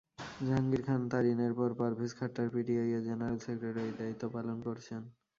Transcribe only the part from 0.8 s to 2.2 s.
খান তারিনের পর পারভেজ